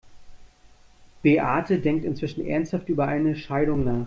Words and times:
Beate 1.21 1.77
denkt 1.77 2.05
inzwischen 2.05 2.43
ernsthaft 2.43 2.89
über 2.89 3.07
eine 3.07 3.35
Scheidung 3.35 3.83
nach. 3.83 3.99